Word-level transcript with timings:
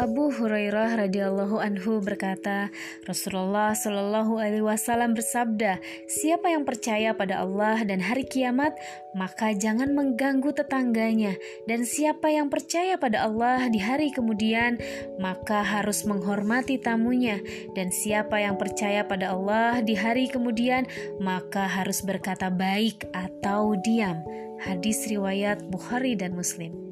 Abu 0.00 0.32
Hurairah 0.32 1.04
radhiyallahu 1.04 1.60
anhu 1.60 2.00
berkata, 2.00 2.72
Rasulullah 3.04 3.76
shallallahu 3.76 4.40
alaihi 4.40 4.64
wasallam 4.64 5.12
bersabda, 5.12 5.84
"Siapa 6.08 6.48
yang 6.48 6.64
percaya 6.64 7.12
pada 7.12 7.44
Allah 7.44 7.76
dan 7.84 8.00
hari 8.00 8.24
kiamat, 8.24 8.72
maka 9.12 9.52
jangan 9.52 9.92
mengganggu 9.92 10.48
tetangganya, 10.56 11.36
dan 11.68 11.84
siapa 11.84 12.32
yang 12.32 12.48
percaya 12.48 12.96
pada 12.96 13.28
Allah 13.28 13.68
di 13.68 13.84
hari 13.84 14.08
kemudian, 14.08 14.80
maka 15.20 15.60
harus 15.60 16.08
menghormati 16.08 16.80
tamunya, 16.80 17.44
dan 17.76 17.92
siapa 17.92 18.40
yang 18.40 18.56
percaya 18.56 19.04
pada 19.04 19.36
Allah 19.36 19.84
di 19.84 19.92
hari 19.92 20.32
kemudian, 20.32 20.88
maka 21.20 21.68
harus 21.68 22.00
berkata 22.00 22.48
baik 22.48 23.12
atau 23.12 23.76
diam." 23.76 24.24
Hadis 24.62 25.04
riwayat 25.10 25.68
Bukhari 25.68 26.14
dan 26.14 26.32
Muslim. 26.38 26.91